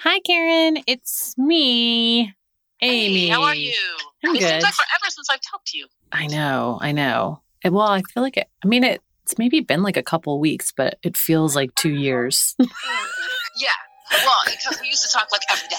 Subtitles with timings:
[0.00, 0.78] Hi, Karen.
[0.86, 2.32] It's me,
[2.80, 3.26] Amy.
[3.26, 3.74] Hey, how are you?
[4.24, 4.48] I'm it good.
[4.48, 5.86] seems like forever since I've talked to you.
[6.12, 6.78] I know.
[6.80, 7.42] I know.
[7.64, 8.48] And, Well, I feel like it.
[8.64, 11.90] I mean, it, it's maybe been like a couple weeks, but it feels like two
[11.92, 12.54] years.
[13.60, 14.18] Yeah.
[14.24, 15.74] Well, because we used to talk like every day.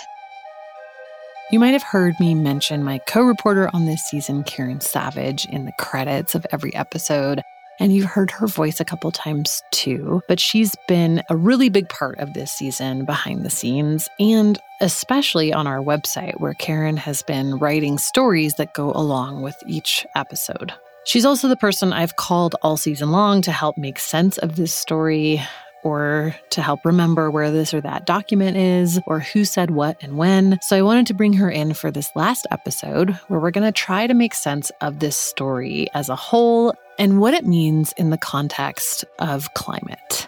[1.50, 5.64] You might have heard me mention my co reporter on this season, Karen Savage, in
[5.66, 7.42] the credits of every episode.
[7.80, 11.88] And you've heard her voice a couple times too, but she's been a really big
[11.90, 17.24] part of this season behind the scenes and especially on our website, where Karen has
[17.24, 20.74] been writing stories that go along with each episode.
[21.06, 24.74] She's also the person I've called all season long to help make sense of this
[24.74, 25.42] story,
[25.84, 30.18] or to help remember where this or that document is, or who said what and
[30.18, 30.60] when.
[30.62, 33.72] So I wanted to bring her in for this last episode where we're going to
[33.72, 38.12] try to make sense of this story as a whole and what it means in
[38.12, 40.28] the context of climate.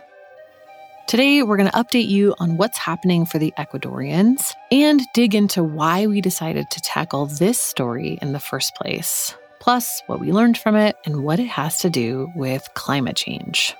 [1.07, 5.61] Today, we're going to update you on what's happening for the Ecuadorians and dig into
[5.61, 10.57] why we decided to tackle this story in the first place, plus what we learned
[10.57, 13.75] from it and what it has to do with climate change.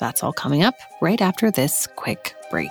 [0.00, 2.70] That's all coming up right after this quick break.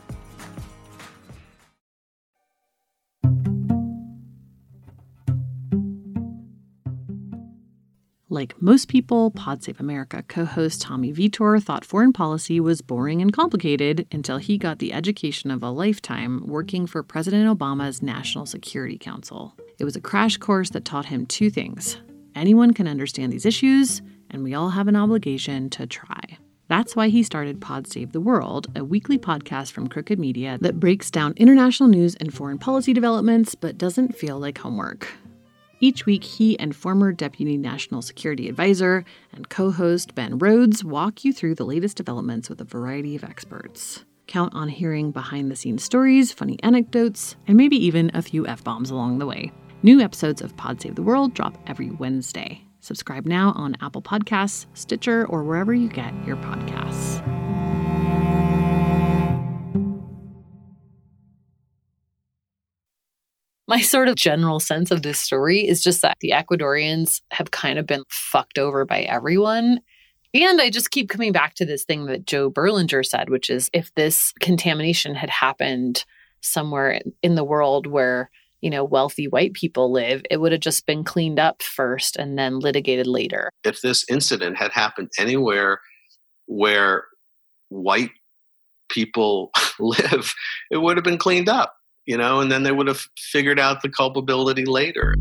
[8.31, 13.21] Like most people, Pod Save America co host Tommy Vietor thought foreign policy was boring
[13.21, 18.45] and complicated until he got the education of a lifetime working for President Obama's National
[18.45, 19.53] Security Council.
[19.79, 21.97] It was a crash course that taught him two things
[22.33, 26.21] anyone can understand these issues, and we all have an obligation to try.
[26.69, 30.79] That's why he started Pod Save the World, a weekly podcast from Crooked Media that
[30.79, 35.09] breaks down international news and foreign policy developments but doesn't feel like homework.
[35.83, 39.03] Each week, he and former Deputy National Security Advisor
[39.33, 43.23] and co host Ben Rhodes walk you through the latest developments with a variety of
[43.23, 44.05] experts.
[44.27, 48.63] Count on hearing behind the scenes stories, funny anecdotes, and maybe even a few F
[48.63, 49.51] bombs along the way.
[49.81, 52.63] New episodes of Pod Save the World drop every Wednesday.
[52.79, 57.40] Subscribe now on Apple Podcasts, Stitcher, or wherever you get your podcasts.
[63.71, 67.79] My sort of general sense of this story is just that the Ecuadorians have kind
[67.79, 69.79] of been fucked over by everyone.
[70.33, 73.69] And I just keep coming back to this thing that Joe Berlinger said, which is
[73.71, 76.03] if this contamination had happened
[76.41, 78.29] somewhere in the world where,
[78.59, 82.37] you know, wealthy white people live, it would have just been cleaned up first and
[82.37, 83.51] then litigated later.
[83.63, 85.79] If this incident had happened anywhere
[86.45, 87.05] where
[87.69, 88.11] white
[88.89, 90.33] people live,
[90.71, 91.73] it would have been cleaned up,
[92.05, 95.15] you know, and then they would have figured out the culpability later.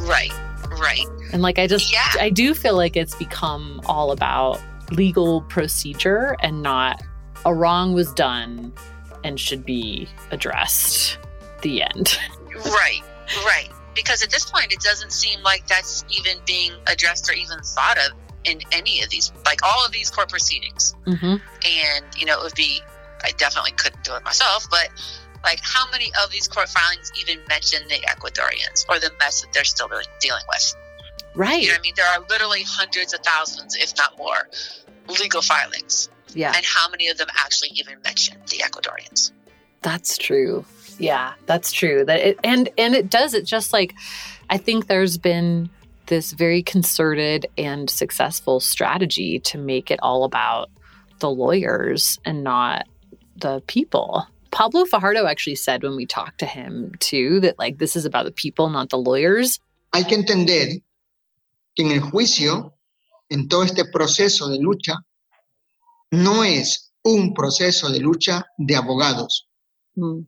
[0.00, 0.32] Right,
[0.70, 1.06] right.
[1.32, 2.00] And like I just Yeah.
[2.20, 4.60] I do feel like it's become all about
[4.90, 7.02] legal procedure and not
[7.46, 8.72] a wrong was done
[9.24, 11.18] and should be addressed.
[11.62, 12.18] The end.
[12.54, 13.00] Right,
[13.46, 13.70] right.
[13.94, 17.98] Because at this point, it doesn't seem like that's even being addressed or even thought
[17.98, 18.12] of
[18.44, 20.94] in any of these, like all of these court proceedings.
[21.06, 21.36] Mm-hmm.
[21.66, 22.80] And, you know, it would be,
[23.22, 24.88] I definitely couldn't do it myself, but
[25.44, 29.52] like how many of these court filings even mention the Ecuadorians or the mess that
[29.52, 30.76] they're still really dealing with?
[31.34, 31.62] Right.
[31.62, 31.94] You know I mean?
[31.96, 34.48] There are literally hundreds of thousands, if not more,
[35.08, 36.08] legal filings.
[36.34, 39.32] Yeah, And how many of them actually even mention the Ecuadorians?
[39.82, 40.64] that's true.
[40.98, 42.04] Yeah, that's true.
[42.04, 43.94] That it and and it does it just like
[44.50, 45.70] I think there's been
[46.06, 50.70] this very concerted and successful strategy to make it all about
[51.20, 52.86] the lawyers and not
[53.36, 54.26] the people.
[54.50, 58.24] Pablo Fajardo actually said when we talked to him too that like this is about
[58.24, 59.58] the people, not the lawyers.
[59.94, 60.82] Hay que entender
[61.76, 62.74] que en el juicio,
[63.30, 64.94] en todo este proceso de lucha,
[66.12, 69.48] no es un proceso de lucha de abogados,
[69.96, 70.20] mm.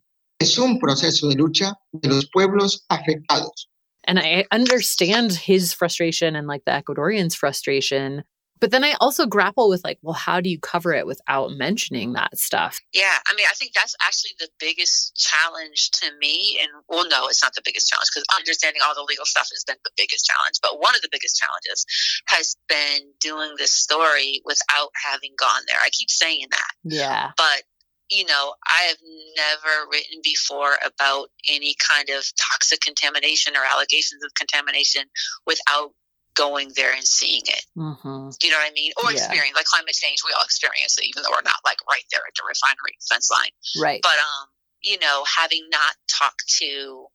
[0.44, 3.66] Es un proceso de lucha de los pueblos afectados.
[4.06, 8.22] And I understand his frustration and like the Ecuadorians' frustration.
[8.60, 12.12] But then I also grapple with like, well, how do you cover it without mentioning
[12.12, 12.80] that stuff?
[12.92, 16.58] Yeah, I mean, I think that's actually the biggest challenge to me.
[16.62, 19.64] And well, no, it's not the biggest challenge because understanding all the legal stuff has
[19.66, 20.56] been the biggest challenge.
[20.62, 21.84] But one of the biggest challenges
[22.28, 25.78] has been doing this story without having gone there.
[25.82, 27.32] I keep saying that, Yeah.
[27.36, 27.64] but
[28.10, 28.98] you know, I have
[29.36, 35.04] never written before about any kind of toxic contamination or allegations of contamination
[35.46, 35.92] without
[36.34, 37.64] going there and seeing it.
[37.78, 38.30] Mm-hmm.
[38.40, 38.92] Do you know what I mean?
[38.98, 39.18] Or Yeah.
[39.18, 40.18] experience like climate change.
[40.26, 43.30] We all experience it, even though we're not like right there at the refinery fence
[43.30, 44.00] line Right.
[44.02, 44.48] but um
[44.84, 47.06] you know having not talked to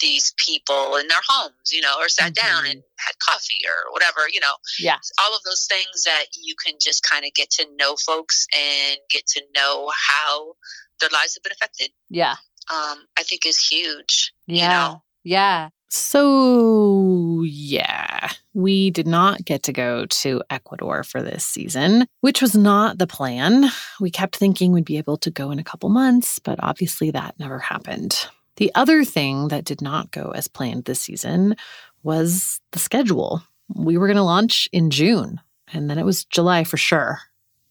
[0.00, 4.20] these people in their homes you know or sat down and had coffee or whatever
[4.32, 4.96] you know yeah.
[5.20, 8.98] all of those things that you can just kind of get to know folks and
[9.10, 10.52] get to know how
[11.00, 12.36] their lives have been affected Yeah.
[12.72, 14.68] um i think is huge Yeah.
[14.68, 15.02] know?
[15.24, 15.68] Yeah.
[15.90, 22.54] So, yeah, we did not get to go to Ecuador for this season, which was
[22.54, 23.70] not the plan.
[23.98, 27.38] We kept thinking we'd be able to go in a couple months, but obviously that
[27.38, 28.28] never happened.
[28.56, 31.56] The other thing that did not go as planned this season
[32.02, 33.42] was the schedule.
[33.74, 35.40] We were going to launch in June,
[35.72, 37.20] and then it was July for sure.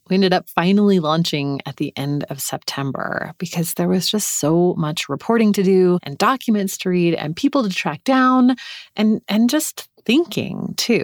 [0.09, 4.73] We ended up finally launching at the end of September because there was just so
[4.77, 8.55] much reporting to do and documents to read and people to track down
[8.95, 11.03] and and just thinking too.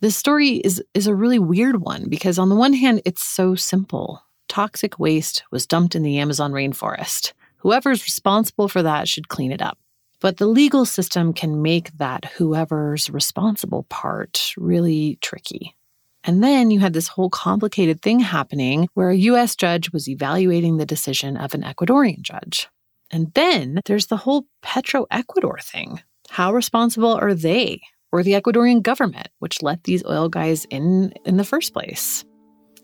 [0.00, 3.54] This story is is a really weird one because on the one hand it's so
[3.54, 4.24] simple.
[4.48, 7.32] Toxic waste was dumped in the Amazon rainforest.
[7.58, 9.78] Whoever's responsible for that should clean it up.
[10.20, 15.76] But the legal system can make that whoever's responsible part really tricky.
[16.24, 20.76] And then you had this whole complicated thing happening where a US judge was evaluating
[20.76, 22.68] the decision of an Ecuadorian judge.
[23.10, 26.00] And then there's the whole Petro Ecuador thing.
[26.30, 31.36] How responsible are they or the Ecuadorian government, which let these oil guys in in
[31.36, 32.24] the first place?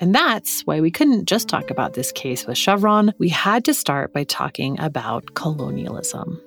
[0.00, 3.12] And that's why we couldn't just talk about this case with Chevron.
[3.18, 6.40] We had to start by talking about colonialism.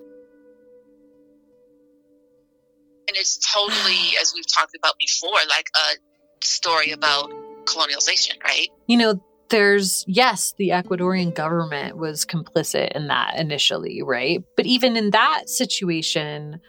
[3.12, 6.11] and it's totally as we've talked about before like a
[6.44, 7.32] story about
[7.66, 14.44] colonialization right you know, there's, yes, the Ecuadorian government was complicit in that initially, right?
[14.58, 16.60] But even in that situation,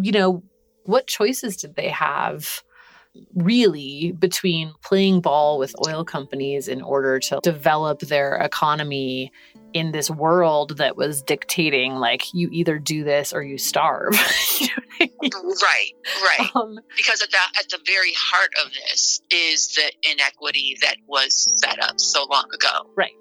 [0.00, 0.42] you know,
[0.84, 2.62] what choices did they have
[3.34, 9.30] really between playing ball with oil companies in order to develop their economy
[9.74, 14.14] in this world that was dictating, like, you either do this or you starve?
[14.60, 15.30] you know I mean?
[15.62, 20.76] right right Um, because at the at the very heart of this is the inequity
[20.82, 23.12] that was set up so long ago Right.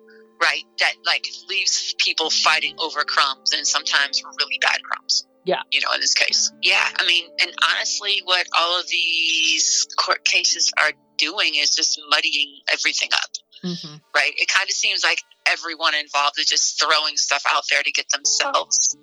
[0.41, 5.61] right that like leaves people fighting over crumbs and sometimes really bad crumbs Yeah.
[5.71, 10.23] you know in this case yeah i mean and honestly what all of these court
[10.23, 13.29] cases are doing is just muddying everything up
[13.63, 14.01] mhm.
[14.15, 15.19] right it kind of seems like
[15.51, 18.95] everyone involved is just throwing stuff out there to get themselves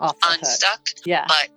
[0.00, 0.16] the hook.
[0.30, 1.24] unstuck Yeah.
[1.28, 1.48] but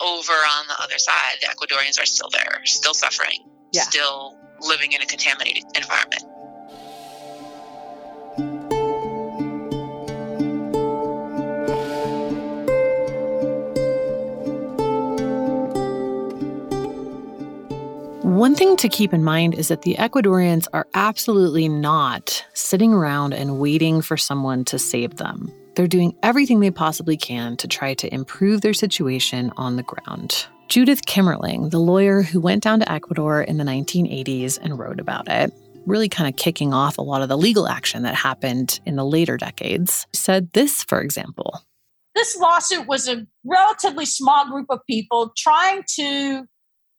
[0.00, 3.82] over on the other side, the Ecuadorians are still there, still suffering, Yeah.
[3.82, 6.24] still living in a contaminated environment.
[18.22, 23.32] One thing to keep in mind is that the Ecuadorians are absolutely not sitting around
[23.32, 25.50] and waiting for someone to save them.
[25.74, 30.46] They're doing everything they possibly can to try to improve their situation on the ground.
[30.68, 35.26] Judith Kimerling, the lawyer who went down to Ecuador in the 1980s and wrote about
[35.26, 35.50] it,
[35.86, 39.04] really kind of kicking off a lot of the legal action that happened in the
[39.04, 41.62] later decades, said this, for example.
[42.14, 46.44] This lawsuit was a relatively small group of people trying to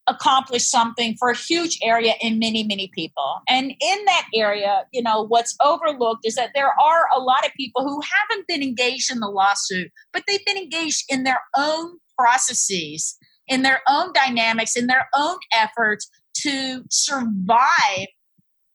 [0.07, 3.41] accomplish something for a huge area in many, many people.
[3.47, 7.51] And in that area, you know, what's overlooked is that there are a lot of
[7.53, 11.97] people who haven't been engaged in the lawsuit, but they've been engaged in their own
[12.17, 13.17] processes,
[13.47, 16.09] in their own dynamics, in their own efforts
[16.41, 18.07] to survive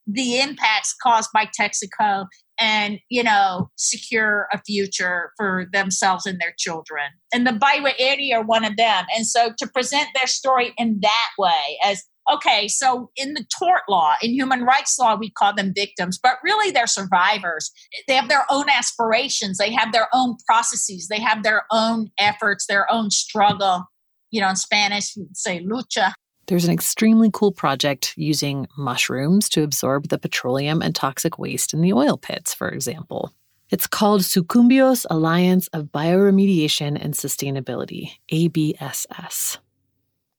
[0.06, 2.26] the impacts caused by Texaco
[2.58, 7.04] and you know secure a future for themselves and their children.
[7.32, 9.04] And the Baywa area are one of them.
[9.14, 13.82] And so to present their story in that way as okay so in the tort
[13.88, 17.70] law in human rights law we call them victims but really they're survivors.
[18.08, 19.58] They have their own aspirations.
[19.58, 21.08] They have their own processes.
[21.08, 23.84] They have their own efforts their own struggle.
[24.30, 26.12] You know in spanish we'd say lucha
[26.46, 31.80] there's an extremely cool project using mushrooms to absorb the petroleum and toxic waste in
[31.80, 33.32] the oil pits, for example.
[33.68, 39.58] It's called Sucumbios Alliance of Bioremediation and Sustainability, ABSS.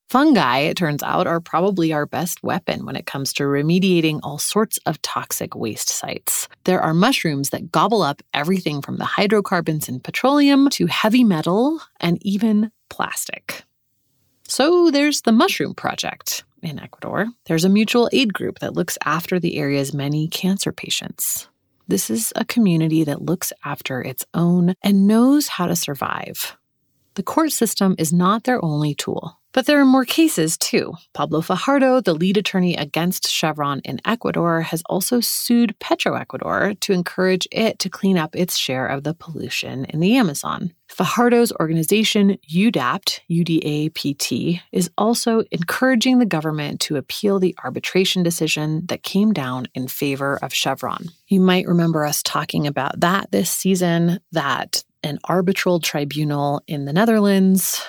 [0.09, 4.37] Fungi, it turns out, are probably our best weapon when it comes to remediating all
[4.37, 6.47] sorts of toxic waste sites.
[6.63, 11.81] There are mushrooms that gobble up everything from the hydrocarbons in petroleum to heavy metal
[11.99, 13.65] and even plastic.
[14.47, 17.27] So there's the Mushroom Project in Ecuador.
[17.45, 21.49] There's a mutual aid group that looks after the area's many cancer patients.
[21.89, 26.57] This is a community that looks after its own and knows how to survive.
[27.17, 29.39] The court system is not their only tool.
[29.51, 30.93] But there are more cases too.
[31.15, 37.47] Pablo Fajardo, the lead attorney against Chevron in Ecuador, has also sued Petroecuador to encourage
[37.51, 40.75] it to clean up its share of the pollution in the Amazon.
[40.89, 49.01] Fajardo's organization, UDAPT, UDAPT, is also encouraging the government to appeal the arbitration decision that
[49.01, 51.07] came down in favor of Chevron.
[51.29, 56.93] You might remember us talking about that this season, that an arbitral tribunal in the
[56.93, 57.81] Netherlands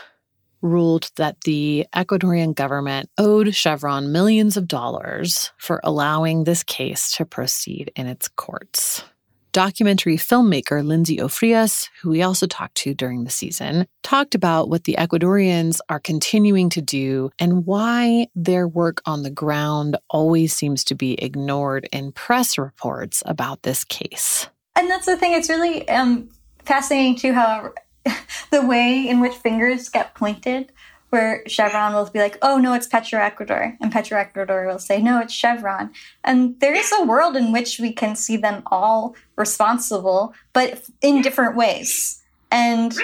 [0.63, 7.25] ruled that the Ecuadorian government owed Chevron millions of dollars for allowing this case to
[7.25, 9.05] proceed in its courts.
[9.53, 14.85] Documentary filmmaker Lindsay Ofrias, who we also talked to during the season, talked about what
[14.85, 20.85] the Ecuadorians are continuing to do and why their work on the ground always seems
[20.85, 24.49] to be ignored in press reports about this case.
[24.77, 26.29] And that's the thing, it's really um,
[26.69, 27.73] fascinating too how
[28.51, 30.71] the way in which fingers get pointed,
[31.11, 33.77] where Chevron will be like, oh, no, it's Petroecuador.
[33.81, 35.91] And Petroecuador will say, no, it's Chevron.
[36.23, 41.23] And there is a world in which we can see them all responsible, but in
[41.23, 42.23] different ways.
[42.51, 42.95] And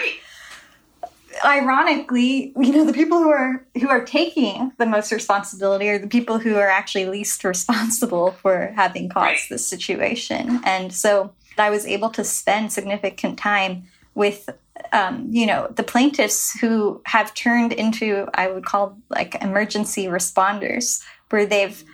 [1.44, 6.06] ironically, you know, the people who are who are taking the most responsibility are the
[6.06, 10.60] people who are actually least responsible for having caused this situation.
[10.64, 13.84] And so I was able to spend significant time
[14.14, 14.48] with
[14.92, 21.02] um, you know the plaintiffs who have turned into i would call like emergency responders
[21.30, 21.84] where they've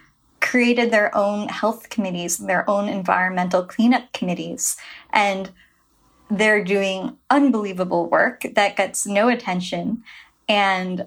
[0.41, 4.77] created their own health committees their own environmental cleanup committees
[5.13, 5.51] and
[6.31, 10.05] they're doing unbelievable work that gets no attention.
[10.49, 11.07] And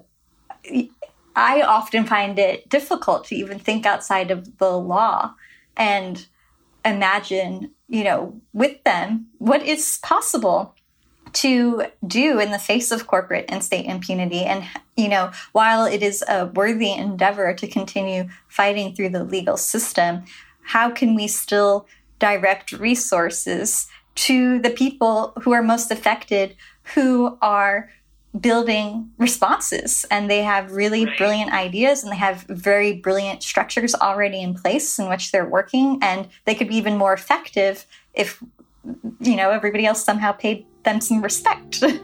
[1.36, 5.34] i often find it difficult to even think outside of the law.
[5.76, 6.26] And
[6.84, 10.74] imagine you know with them what is possible
[11.34, 14.44] to do in the face of corporate and state impunity.
[14.44, 14.64] And,
[14.96, 20.24] you know, while it is a worthy endeavor to continue fighting through the legal system,
[20.62, 21.86] how can we still
[22.18, 26.56] direct resources to the people who are most affected,
[26.94, 27.90] who are
[28.40, 34.42] building responses and they have really brilliant ideas and they have very brilliant structures already
[34.42, 38.42] in place in which they're working and they could be even more effective if
[39.20, 41.82] you know everybody else somehow paid them some respect.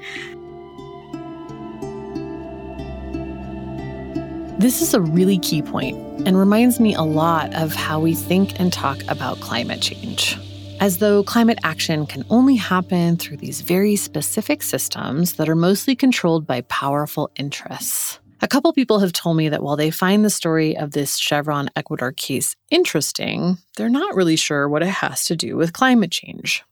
[4.60, 5.96] This is a really key point
[6.26, 10.36] and reminds me a lot of how we think and talk about climate change.
[10.80, 15.94] As though climate action can only happen through these very specific systems that are mostly
[15.94, 18.18] controlled by powerful interests.
[18.40, 21.68] A couple people have told me that while they find the story of this Chevron
[21.76, 26.64] Ecuador case interesting, they're not really sure what it has to do with climate change.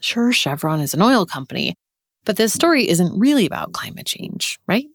[0.00, 1.74] Sure, Chevron is an oil company,
[2.26, 4.86] but this story isn't really about climate change, right?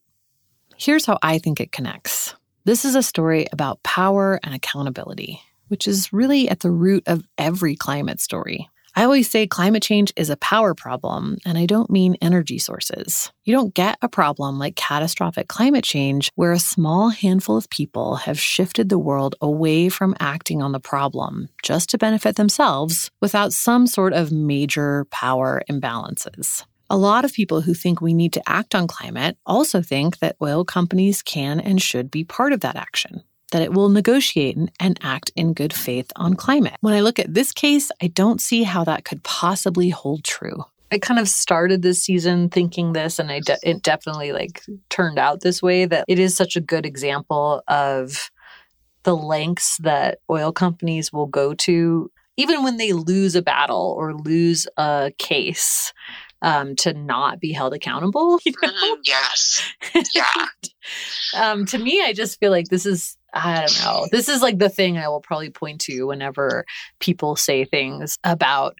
[0.77, 2.35] Here's how I think it connects.
[2.63, 7.23] This is a story about power and accountability, which is really at the root of
[7.37, 8.69] every climate story.
[8.97, 13.29] I always say climate change is a power problem, and I don't mean energy sources.
[13.43, 18.15] You don't get a problem like catastrophic climate change where a small handful of people
[18.15, 23.51] have shifted the world away from acting on the problem just to benefit themselves without
[23.51, 26.63] some sort of major power imbalances.
[26.89, 30.37] A lot of people who think we need to act on climate also think that
[30.41, 33.23] oil companies can and should be part of that action
[33.55, 36.75] that it will negotiate and act in good faith on climate.
[36.81, 40.65] When I look at this case, I don't see how that could possibly hold true.
[40.91, 45.17] I kind of started this season thinking this, and I de- it definitely like turned
[45.17, 45.85] out this way.
[45.85, 48.29] That it is such a good example of
[49.03, 54.13] the lengths that oil companies will go to, even when they lose a battle or
[54.15, 55.93] lose a case,
[56.41, 58.37] um, to not be held accountable.
[58.45, 58.69] You know?
[58.69, 59.63] mm, yes.
[60.13, 60.47] Yeah.
[61.35, 64.07] um, to me, I just feel like this is I don't know.
[64.11, 66.65] This is like the thing I will probably point to whenever
[66.99, 68.77] people say things about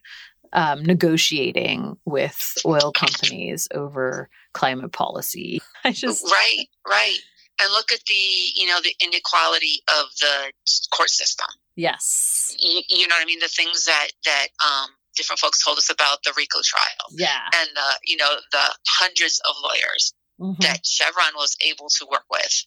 [0.53, 5.61] um, negotiating with oil companies over climate policy.
[5.83, 7.19] I just right, right,
[7.61, 10.51] and look at the you know the inequality of the
[10.91, 11.47] court system.
[11.75, 13.39] Yes, you, you know what I mean.
[13.39, 17.09] The things that that um, different folks told us about the RICO trial.
[17.11, 20.61] Yeah, and the you know the hundreds of lawyers Mm-hmm.
[20.61, 22.65] that Chevron was able to work with,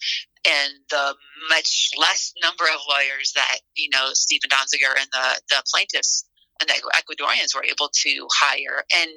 [0.48, 1.14] and the
[1.50, 6.25] much less number of lawyers that you know Steven Donziger and the the plaintiffs
[6.60, 8.84] and the Ecuadorians were able to hire.
[8.94, 9.10] And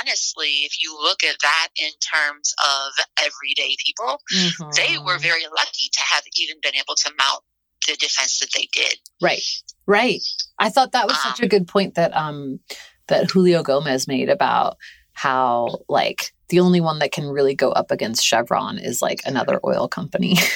[0.00, 4.70] honestly, if you look at that in terms of everyday people, mm-hmm.
[4.76, 7.42] they were very lucky to have even been able to mount
[7.86, 8.96] the defense that they did.
[9.20, 9.44] Right,
[9.86, 10.22] right.
[10.58, 12.60] I thought that was um, such a good point that um
[13.06, 14.76] that Julio Gomez made about
[15.12, 19.60] how like the only one that can really go up against Chevron is like another
[19.64, 20.36] oil company.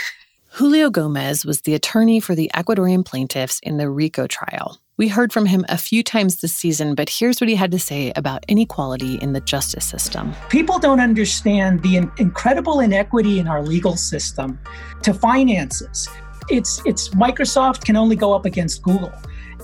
[0.54, 4.78] Julio Gomez was the attorney for the Ecuadorian plaintiffs in the RICO trial.
[4.98, 7.78] We heard from him a few times this season, but here's what he had to
[7.78, 10.34] say about inequality in the justice system.
[10.50, 14.58] People don't understand the in- incredible inequity in our legal system
[15.02, 16.06] to finances.
[16.50, 19.12] It's, it's Microsoft can only go up against Google.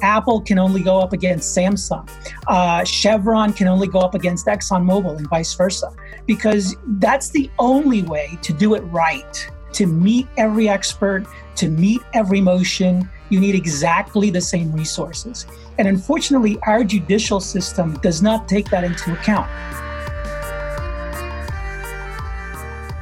[0.03, 2.09] Apple can only go up against Samsung.
[2.47, 5.93] Uh, Chevron can only go up against ExxonMobil and vice versa,
[6.27, 9.51] because that's the only way to do it right.
[9.73, 15.47] To meet every expert, to meet every motion, you need exactly the same resources.
[15.77, 19.49] And unfortunately, our judicial system does not take that into account.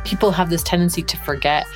[0.05, 1.67] People have this tendency to forget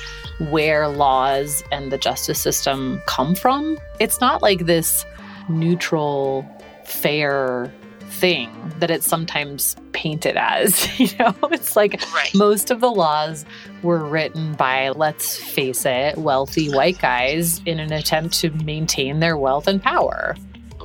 [0.49, 3.77] where laws and the justice system come from.
[3.99, 5.05] It's not like this
[5.49, 6.45] neutral,
[6.85, 7.71] fair
[8.09, 10.87] thing that it's sometimes painted as.
[10.99, 12.33] You know, it's like right.
[12.35, 13.45] most of the laws
[13.81, 19.37] were written by, let's face it, wealthy white guys in an attempt to maintain their
[19.37, 20.35] wealth and power.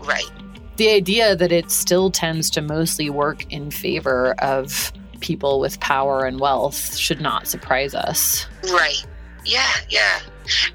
[0.04, 0.30] Right.
[0.76, 6.24] The idea that it still tends to mostly work in favor of people with power
[6.24, 8.46] and wealth should not surprise us.
[8.70, 9.04] Right.
[9.46, 10.20] Yeah, yeah.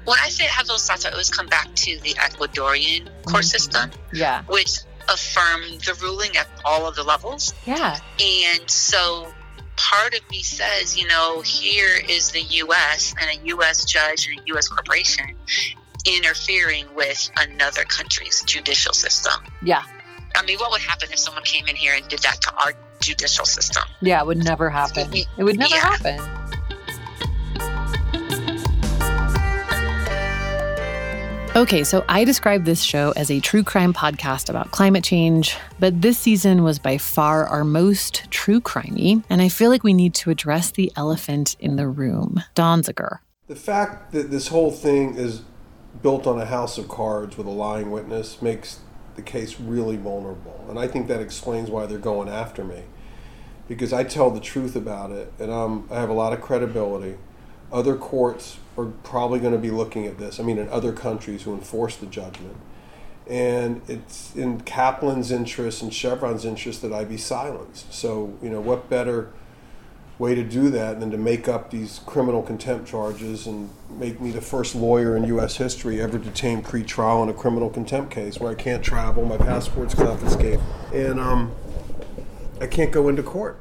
[0.04, 3.42] When I say have those thoughts, I always come back to the Ecuadorian court mm-hmm.
[3.42, 3.90] system.
[4.12, 4.42] Yeah.
[4.44, 7.54] Which affirmed the ruling at all of the levels.
[7.66, 7.98] Yeah.
[8.20, 9.32] And so
[9.76, 13.14] part of me says, you know, here is the U.S.
[13.20, 13.84] and a U.S.
[13.84, 14.68] judge and a U.S.
[14.68, 15.36] corporation
[16.06, 19.44] interfering with another country's judicial system.
[19.62, 19.82] Yeah.
[20.34, 22.72] I mean, what would happen if someone came in here and did that to our
[23.00, 23.82] judicial system?
[24.00, 25.12] Yeah, it would never happen.
[25.12, 25.96] It would never yeah.
[25.96, 26.41] happen.
[31.54, 36.00] Okay, so I describe this show as a true crime podcast about climate change, but
[36.00, 40.14] this season was by far our most true crimey, and I feel like we need
[40.14, 43.18] to address the elephant in the room, Donziger.
[43.48, 45.42] The fact that this whole thing is
[46.00, 48.80] built on a house of cards with a lying witness makes
[49.16, 52.84] the case really vulnerable, and I think that explains why they're going after me,
[53.68, 57.18] because I tell the truth about it, and um, I have a lot of credibility.
[57.72, 60.38] Other courts are probably going to be looking at this.
[60.38, 62.56] I mean, in other countries who enforce the judgment.
[63.28, 67.92] And it's in Kaplan's interest and Chevron's interest that I be silenced.
[67.92, 69.30] So, you know, what better
[70.18, 74.30] way to do that than to make up these criminal contempt charges and make me
[74.30, 75.56] the first lawyer in U.S.
[75.56, 79.94] history ever detained pre-trial in a criminal contempt case where I can't travel, my passport's
[79.94, 80.60] confiscated,
[80.92, 81.52] and um,
[82.60, 83.58] I can't go into court.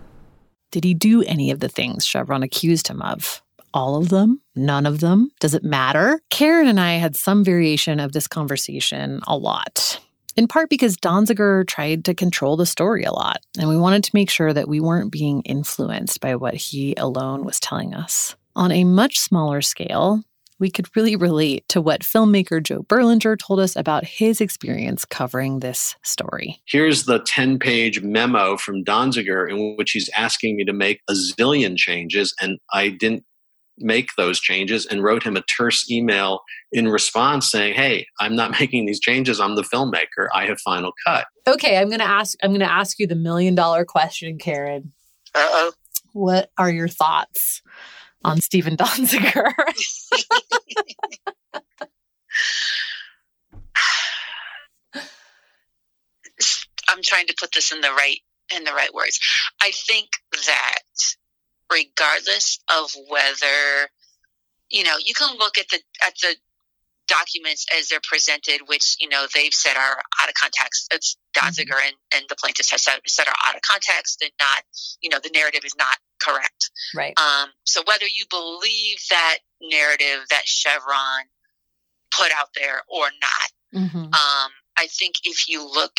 [0.71, 3.41] Did he do any of the things Chevron accused him of?
[3.73, 4.41] All of them?
[4.55, 5.31] None of them?
[5.39, 6.21] Does it matter?
[6.29, 9.99] Karen and I had some variation of this conversation a lot.
[10.35, 14.11] In part because Donziger tried to control the story a lot, and we wanted to
[14.13, 18.35] make sure that we weren't being influenced by what he alone was telling us.
[18.55, 20.23] On a much smaller scale,
[20.61, 25.59] we could really relate to what filmmaker Joe Berlinger told us about his experience covering
[25.59, 26.61] this story.
[26.67, 31.13] Here's the 10 page memo from Donziger in which he's asking me to make a
[31.13, 33.25] zillion changes, and I didn't
[33.81, 36.41] make those changes and wrote him a terse email
[36.71, 39.39] in response saying, "Hey, I'm not making these changes.
[39.39, 40.27] I'm the filmmaker.
[40.33, 43.15] I have final cut." Okay, I'm going to ask I'm going to ask you the
[43.15, 44.93] million dollar question, Karen.
[45.33, 45.71] Uh-oh.
[46.13, 47.61] What are your thoughts
[48.23, 49.51] on Steven Donziger?
[56.87, 58.19] I'm trying to put this in the right
[58.55, 59.19] in the right words.
[59.61, 60.09] I think
[60.45, 60.79] that
[61.71, 63.89] regardless of whether
[64.69, 66.35] you know you can look at the at the
[67.07, 71.71] documents as they're presented which you know they've said are out of context it's Donziger
[71.71, 71.87] mm-hmm.
[71.87, 74.63] and, and the plaintiffs have said, said are out of context and not
[75.01, 80.25] you know the narrative is not correct right um, so whether you believe that narrative
[80.29, 81.25] that chevron
[82.11, 83.97] put out there or not mm-hmm.
[83.97, 85.93] um, i think if you look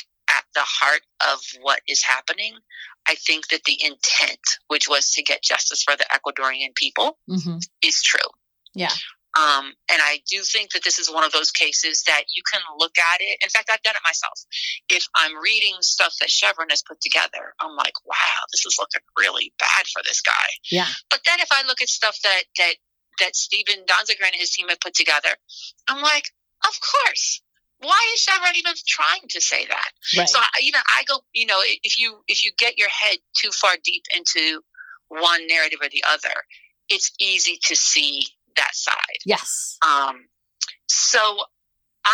[0.55, 2.55] the heart of what is happening
[3.09, 7.59] I think that the intent, which was to get justice for the Ecuadorian people, mm-hmm.
[7.83, 8.31] is true.
[8.75, 8.91] Yeah.
[9.35, 12.61] Um, and I do think that this is one of those cases that you can
[12.79, 13.39] look at it.
[13.43, 14.39] In fact, I've done it myself.
[14.91, 19.01] If I'm reading stuff that Chevron has put together, I'm like, wow, this is looking
[19.19, 20.49] really bad for this guy.
[20.71, 20.87] Yeah.
[21.09, 22.75] But then if I look at stuff that that
[23.21, 25.31] that Steven Donziger and his team have put together,
[25.89, 26.25] I'm like,
[26.67, 27.41] of course,
[27.83, 29.91] why is Chevron even trying to say that?
[30.17, 30.29] Right.
[30.29, 33.51] So I, even I go, you know, if you if you get your head too
[33.51, 34.63] far deep into
[35.09, 36.35] one narrative or the other,
[36.89, 39.19] it's easy to see that side.
[39.27, 39.79] Yes.
[39.87, 40.27] Um.
[40.87, 41.39] So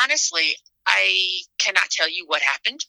[0.03, 2.81] honestly, I cannot tell you what happened,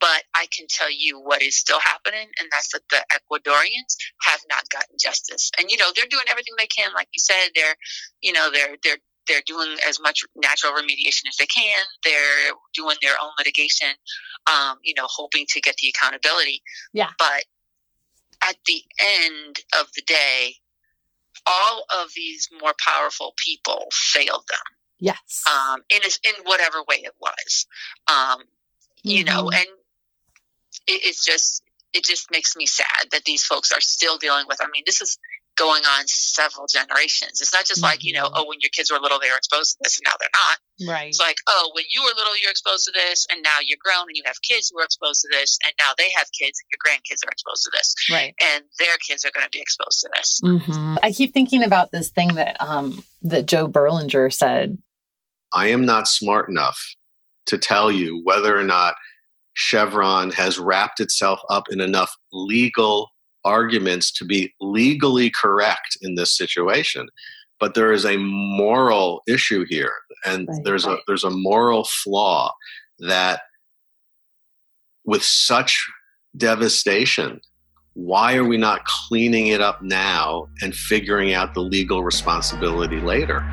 [0.00, 4.40] but I can tell you what is still happening, and that's that the Ecuadorians have
[4.48, 5.50] not gotten justice.
[5.58, 7.50] And you know, they're doing everything they can, like you said.
[7.54, 7.76] They're,
[8.20, 8.98] you know, they're they're
[9.30, 11.84] they're doing as much natural remediation as they can.
[12.04, 13.88] They're doing their own litigation,
[14.46, 16.62] um, you know, hoping to get the accountability.
[16.92, 17.10] Yeah.
[17.18, 17.44] But
[18.42, 20.56] at the end of the day,
[21.46, 24.76] all of these more powerful people failed them.
[24.98, 25.42] Yes.
[25.48, 27.66] Um, in in whatever way it was,
[28.10, 28.42] um,
[29.02, 29.34] you mm-hmm.
[29.34, 29.66] know, and
[30.86, 31.62] it, it's just
[31.94, 34.58] it just makes me sad that these folks are still dealing with.
[34.60, 35.18] I mean, this is
[35.60, 37.44] going on several generations.
[37.44, 37.92] It's not just mm-hmm.
[37.92, 38.40] like, you know, mm-hmm.
[38.40, 40.56] oh, when your kids were little, they were exposed to this and now they're not.
[40.88, 41.08] Right.
[41.08, 44.08] It's like, oh, when you were little, you're exposed to this and now you're grown
[44.08, 46.68] and you have kids who are exposed to this and now they have kids and
[46.72, 47.94] your grandkids are exposed to this.
[48.10, 48.34] Right.
[48.40, 50.40] And their kids are going to be exposed to this.
[50.42, 50.96] Mm-hmm.
[51.02, 54.78] I keep thinking about this thing that, um, that Joe Berlinger said.
[55.52, 56.80] I am not smart enough
[57.46, 58.94] to tell you whether or not
[59.52, 63.10] Chevron has wrapped itself up in enough legal
[63.44, 67.08] arguments to be legally correct in this situation
[67.58, 69.92] but there is a moral issue here
[70.24, 70.98] and right, there's right.
[70.98, 72.52] a there's a moral flaw
[72.98, 73.42] that
[75.04, 75.86] with such
[76.36, 77.40] devastation
[77.94, 83.44] why are we not cleaning it up now and figuring out the legal responsibility later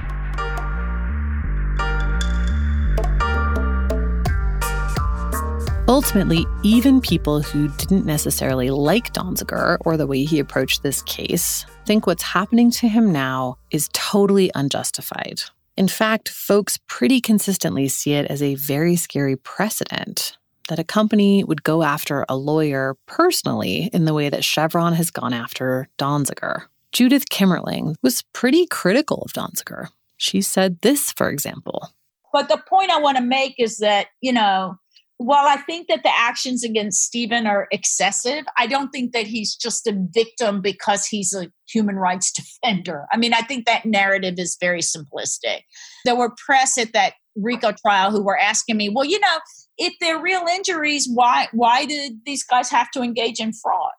[5.89, 11.65] Ultimately, even people who didn't necessarily like Donziger or the way he approached this case
[11.85, 15.43] think what's happening to him now is totally unjustified.
[15.77, 21.45] In fact, folks pretty consistently see it as a very scary precedent that a company
[21.45, 26.63] would go after a lawyer personally in the way that Chevron has gone after Donziger.
[26.91, 29.87] Judith Kimerling was pretty critical of Donziger.
[30.17, 31.91] She said this, for example.
[32.33, 34.77] But the point I want to make is that, you know,
[35.17, 39.55] while I think that the actions against Steven are excessive, I don't think that he's
[39.55, 43.05] just a victim because he's a human rights defender.
[43.11, 45.61] I mean, I think that narrative is very simplistic.
[46.05, 49.39] There were press at that RICO trial who were asking me, well, you know,
[49.77, 53.91] if they're real injuries, why why did these guys have to engage in fraud?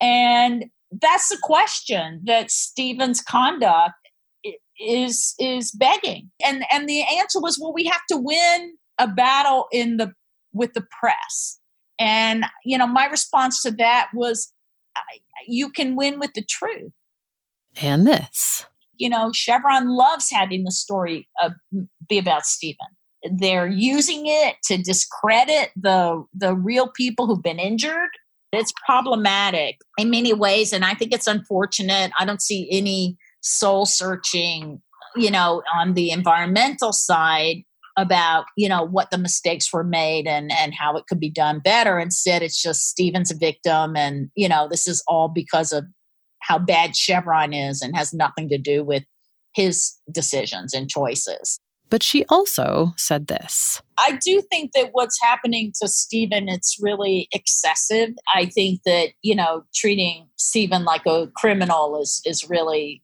[0.00, 0.66] And
[1.00, 3.94] that's the question that Steven's conduct
[4.78, 6.30] is is begging.
[6.44, 10.12] And and the answer was, well, we have to win a battle in the
[10.52, 11.58] with the press.
[11.98, 14.52] And, you know, my response to that was
[15.46, 16.92] you can win with the truth.
[17.80, 18.66] And this.
[18.96, 21.50] You know, Chevron loves having the story uh,
[22.08, 22.86] be about Steven.
[23.30, 28.10] They're using it to discredit the the real people who've been injured.
[28.52, 32.10] It's problematic in many ways, and I think it's unfortunate.
[32.18, 34.82] I don't see any soul searching,
[35.16, 37.64] you know, on the environmental side
[37.96, 41.58] about you know what the mistakes were made and and how it could be done
[41.58, 45.84] better instead it's just steven's a victim and you know this is all because of
[46.40, 49.04] how bad chevron is and has nothing to do with
[49.54, 51.58] his decisions and choices.
[51.90, 53.82] But she also said this.
[53.98, 58.10] I do think that what's happening to Steven, it's really excessive.
[58.34, 63.02] I think that, you know, treating Steven like a criminal is, is really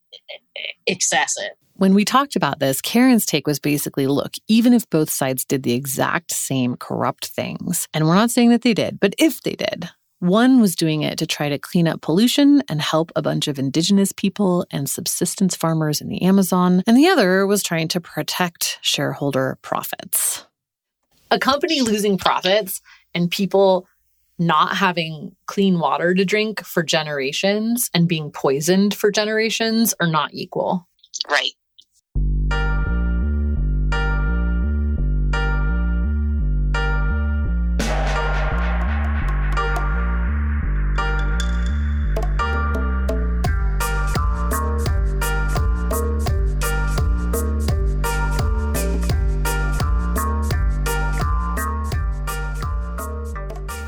[0.86, 1.50] excessive.
[1.78, 5.62] When we talked about this, Karen's take was basically look, even if both sides did
[5.62, 9.52] the exact same corrupt things, and we're not saying that they did, but if they
[9.52, 9.88] did,
[10.18, 13.60] one was doing it to try to clean up pollution and help a bunch of
[13.60, 18.80] indigenous people and subsistence farmers in the Amazon, and the other was trying to protect
[18.82, 20.46] shareholder profits.
[21.30, 22.82] A company losing profits
[23.14, 23.86] and people
[24.36, 30.34] not having clean water to drink for generations and being poisoned for generations are not
[30.34, 30.88] equal.
[31.30, 31.52] Right.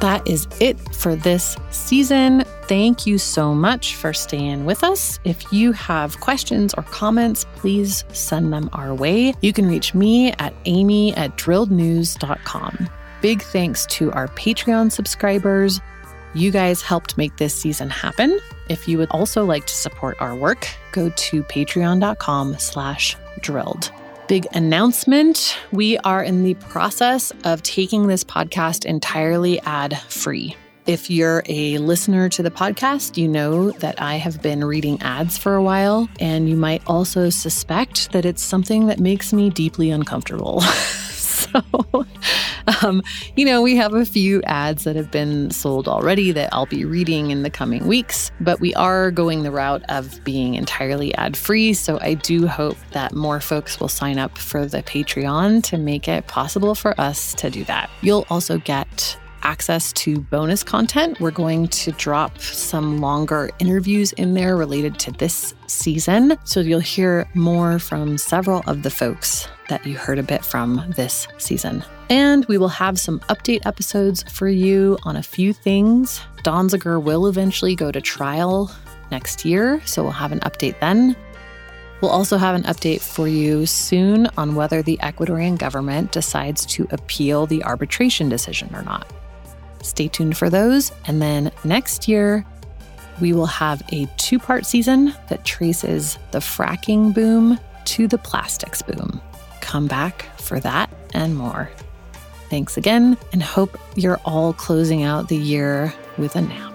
[0.00, 2.44] That is it for this season.
[2.64, 5.18] Thank you so much for staying with us.
[5.24, 9.34] If you have questions or comments, please send them our way.
[9.40, 12.88] You can reach me at amy at drillednews.com.
[13.20, 15.80] Big thanks to our Patreon subscribers.
[16.32, 18.38] You guys helped make this season happen.
[18.68, 23.90] If you would also like to support our work, go to patreon.com slash drilled
[24.30, 25.58] big announcement.
[25.72, 30.54] We are in the process of taking this podcast entirely ad free.
[30.86, 35.36] If you're a listener to the podcast, you know that I have been reading ads
[35.36, 39.90] for a while, and you might also suspect that it's something that makes me deeply
[39.90, 40.62] uncomfortable.
[41.52, 42.06] so,
[42.82, 43.02] um,
[43.36, 46.84] you know, we have a few ads that have been sold already that I'll be
[46.84, 51.36] reading in the coming weeks, but we are going the route of being entirely ad
[51.36, 51.72] free.
[51.72, 56.08] So I do hope that more folks will sign up for the Patreon to make
[56.08, 57.90] it possible for us to do that.
[58.02, 61.18] You'll also get access to bonus content.
[61.20, 66.36] We're going to drop some longer interviews in there related to this season.
[66.44, 70.84] So you'll hear more from several of the folks that you heard a bit from
[70.94, 71.82] this season.
[72.10, 76.20] And we will have some update episodes for you on a few things.
[76.44, 78.70] Donziger will eventually go to trial
[79.10, 81.16] next year, so we'll have an update then.
[82.00, 86.86] We'll also have an update for you soon on whether the Ecuadorian government decides to
[86.90, 89.06] appeal the arbitration decision or not.
[89.82, 90.92] Stay tuned for those.
[91.06, 92.44] And then next year,
[93.20, 98.82] we will have a two part season that traces the fracking boom to the plastics
[98.82, 99.20] boom.
[99.70, 101.70] Come back for that and more.
[102.48, 106.74] Thanks again, and hope you're all closing out the year with a nap.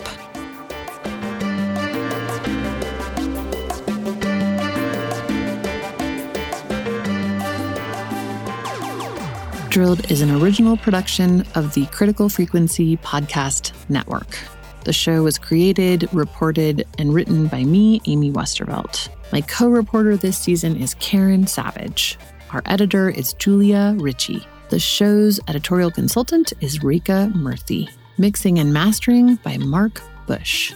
[9.69, 14.37] Drilled is an original production of the Critical Frequency Podcast Network.
[14.85, 19.09] The show was created, reported, and written by me, Amy Westervelt.
[19.33, 22.17] My co reporter this season is Karen Savage.
[22.55, 24.47] Our editor is Julia Ritchie.
[24.69, 27.89] The show's editorial consultant is Rika Murthy.
[28.17, 30.73] Mixing and mastering by Mark Bush.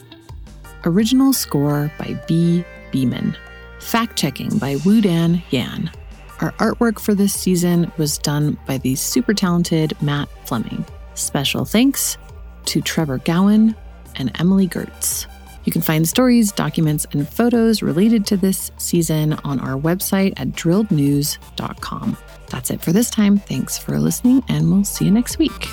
[0.83, 2.65] Original score by B.
[2.91, 3.33] Beeman.
[3.79, 5.89] Fact checking by Wudan Yan.
[6.41, 10.85] Our artwork for this season was done by the super talented Matt Fleming.
[11.13, 12.17] Special thanks
[12.65, 13.73] to Trevor Gowan
[14.17, 15.27] and Emily Gertz.
[15.65, 20.49] You can find stories, documents, and photos related to this season on our website at
[20.49, 22.17] drillednews.com.
[22.49, 23.37] That's it for this time.
[23.37, 25.67] Thanks for listening, and we'll see you next week.